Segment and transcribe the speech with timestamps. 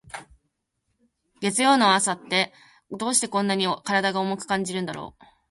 [1.41, 2.51] 月曜日の朝って、
[2.89, 5.25] どうしてこんなに体が重く感じるんだろう。